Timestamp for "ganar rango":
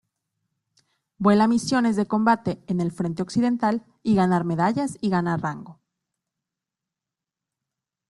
5.11-5.79